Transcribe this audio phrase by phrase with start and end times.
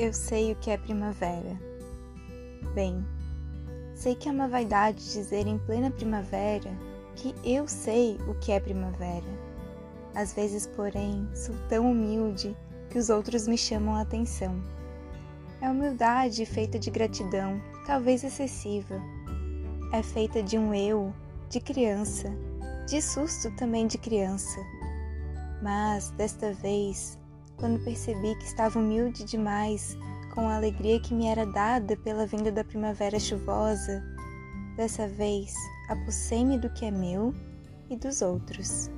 [0.00, 1.60] Eu sei o que é primavera.
[2.74, 3.04] Bem,
[3.94, 6.70] sei que é uma vaidade dizer em plena primavera
[7.14, 9.28] que eu sei o que é primavera.
[10.14, 12.56] Às vezes, porém, sou tão humilde
[12.88, 14.58] que os outros me chamam a atenção.
[15.60, 18.98] É humildade feita de gratidão, talvez excessiva.
[19.92, 21.12] É feita de um eu,
[21.50, 22.32] de criança,
[22.88, 24.60] de susto também de criança.
[25.60, 27.18] Mas, desta vez,
[27.60, 29.96] quando percebi que estava humilde demais
[30.34, 34.02] com a alegria que me era dada pela vinda da primavera chuvosa,
[34.76, 35.54] dessa vez
[35.88, 37.34] apossei-me do que é meu
[37.90, 38.90] e dos outros.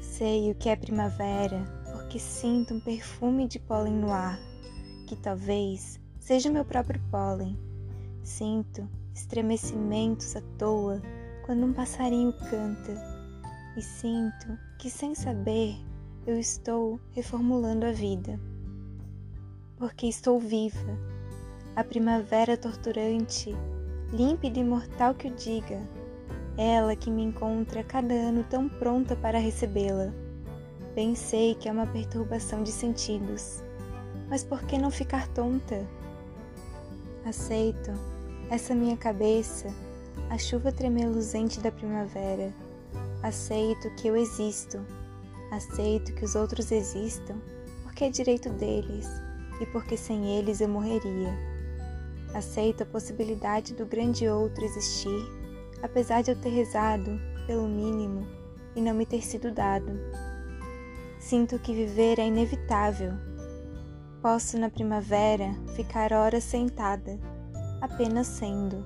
[0.00, 1.62] Sei o que é primavera
[1.92, 4.38] porque sinto um perfume de pólen no ar,
[5.06, 7.58] que talvez seja meu próprio pólen.
[8.22, 11.02] Sinto estremecimentos à toa
[11.44, 12.94] quando um passarinho canta,
[13.76, 15.76] e sinto que, sem saber,
[16.26, 18.40] eu estou reformulando a vida.
[19.76, 20.98] Porque estou viva,
[21.76, 23.54] a primavera torturante,
[24.10, 25.82] límpida e mortal que o diga,
[26.56, 30.14] ela que me encontra cada ano tão pronta para recebê-la.
[30.94, 33.62] Bem sei que é uma perturbação de sentidos,
[34.30, 35.86] mas por que não ficar tonta?
[37.26, 37.92] Aceito
[38.48, 39.68] essa minha cabeça,
[40.30, 42.54] a chuva tremeluzente da primavera.
[43.22, 44.80] Aceito que eu existo
[45.54, 47.36] Aceito que os outros existam
[47.84, 49.06] porque é direito deles
[49.60, 51.32] e porque sem eles eu morreria.
[52.34, 55.24] Aceito a possibilidade do grande outro existir,
[55.80, 58.26] apesar de eu ter rezado pelo mínimo
[58.74, 59.92] e não me ter sido dado.
[61.20, 63.12] Sinto que viver é inevitável.
[64.20, 67.16] Posso na primavera ficar horas sentada,
[67.80, 68.84] apenas sendo.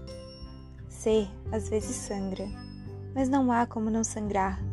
[0.86, 2.46] Ser às vezes sangra,
[3.14, 4.67] mas não há como não sangrar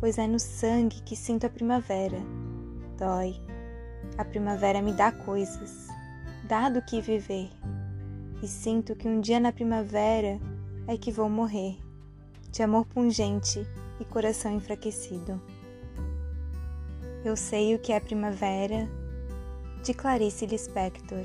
[0.00, 2.18] pois é no sangue que sinto a primavera.
[2.98, 3.36] Dói.
[4.16, 5.86] A primavera me dá coisas,
[6.48, 7.50] dá do que viver.
[8.42, 10.40] E sinto que um dia na primavera
[10.88, 11.78] é que vou morrer,
[12.50, 13.64] de amor pungente
[14.00, 15.40] e coração enfraquecido.
[17.22, 18.88] Eu sei o que é primavera,
[19.84, 21.24] de Clarice Lispector.